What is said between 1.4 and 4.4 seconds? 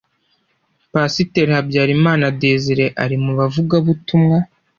Habyarimana Désire ari mu bavugabutumwa